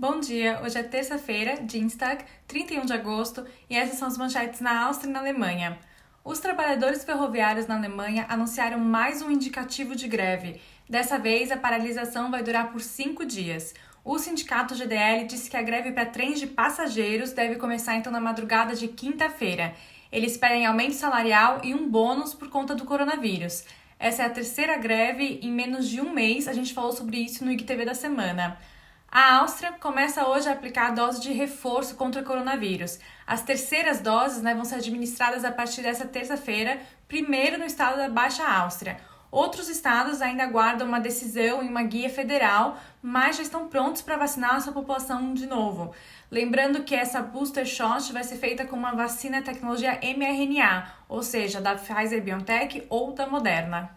Bom 0.00 0.18
dia, 0.18 0.58
hoje 0.64 0.78
é 0.78 0.82
terça-feira, 0.82 1.60
Dienstag, 1.60 2.24
31 2.48 2.86
de 2.86 2.92
agosto, 2.94 3.44
e 3.68 3.76
essas 3.76 3.98
são 3.98 4.08
as 4.08 4.16
manchetes 4.16 4.58
na 4.58 4.84
Áustria 4.86 5.10
e 5.10 5.12
na 5.12 5.18
Alemanha. 5.18 5.78
Os 6.24 6.38
trabalhadores 6.38 7.04
ferroviários 7.04 7.66
na 7.66 7.76
Alemanha 7.76 8.24
anunciaram 8.30 8.78
mais 8.78 9.20
um 9.20 9.30
indicativo 9.30 9.94
de 9.94 10.08
greve. 10.08 10.58
Dessa 10.88 11.18
vez, 11.18 11.50
a 11.50 11.56
paralisação 11.58 12.30
vai 12.30 12.42
durar 12.42 12.72
por 12.72 12.80
cinco 12.80 13.26
dias. 13.26 13.74
O 14.02 14.18
sindicato 14.18 14.74
GDL 14.74 15.26
disse 15.26 15.50
que 15.50 15.56
a 15.58 15.62
greve 15.62 15.92
para 15.92 16.06
trens 16.06 16.40
de 16.40 16.46
passageiros 16.46 17.32
deve 17.32 17.56
começar 17.56 17.94
então 17.94 18.10
na 18.10 18.22
madrugada 18.22 18.74
de 18.74 18.88
quinta-feira. 18.88 19.74
Eles 20.10 20.34
pedem 20.38 20.64
aumento 20.64 20.94
salarial 20.94 21.60
e 21.62 21.74
um 21.74 21.86
bônus 21.86 22.32
por 22.32 22.48
conta 22.48 22.74
do 22.74 22.86
coronavírus. 22.86 23.64
Essa 23.98 24.22
é 24.22 24.24
a 24.24 24.30
terceira 24.30 24.78
greve 24.78 25.40
em 25.42 25.52
menos 25.52 25.86
de 25.86 26.00
um 26.00 26.10
mês, 26.10 26.48
a 26.48 26.54
gente 26.54 26.72
falou 26.72 26.92
sobre 26.92 27.18
isso 27.18 27.44
no 27.44 27.52
IGTV 27.52 27.84
da 27.84 27.94
semana. 27.94 28.58
A 29.12 29.38
Áustria 29.38 29.72
começa 29.72 30.24
hoje 30.24 30.48
a 30.48 30.52
aplicar 30.52 30.86
a 30.86 30.94
dose 30.94 31.20
de 31.20 31.32
reforço 31.32 31.96
contra 31.96 32.22
o 32.22 32.24
coronavírus. 32.24 33.00
As 33.26 33.42
terceiras 33.42 33.98
doses 33.98 34.40
né, 34.40 34.54
vão 34.54 34.64
ser 34.64 34.76
administradas 34.76 35.44
a 35.44 35.50
partir 35.50 35.82
dessa 35.82 36.06
terça-feira, 36.06 36.78
primeiro 37.08 37.58
no 37.58 37.64
estado 37.64 37.96
da 37.96 38.08
Baixa 38.08 38.46
Áustria. 38.46 39.00
Outros 39.28 39.68
estados 39.68 40.22
ainda 40.22 40.44
aguardam 40.44 40.86
uma 40.86 41.00
decisão 41.00 41.60
em 41.60 41.68
uma 41.68 41.82
guia 41.82 42.08
federal, 42.08 42.78
mas 43.02 43.36
já 43.36 43.42
estão 43.42 43.66
prontos 43.66 44.00
para 44.00 44.16
vacinar 44.16 44.54
a 44.54 44.60
sua 44.60 44.72
população 44.72 45.34
de 45.34 45.44
novo. 45.44 45.92
Lembrando 46.30 46.84
que 46.84 46.94
essa 46.94 47.20
booster 47.20 47.66
shot 47.66 48.12
vai 48.12 48.22
ser 48.22 48.36
feita 48.36 48.64
com 48.64 48.76
uma 48.76 48.92
vacina 48.92 49.42
tecnologia 49.42 49.98
mRNA, 50.02 50.86
ou 51.08 51.24
seja, 51.24 51.60
da 51.60 51.74
Pfizer 51.74 52.22
BioNTech 52.22 52.86
ou 52.88 53.12
da 53.12 53.26
Moderna. 53.26 53.90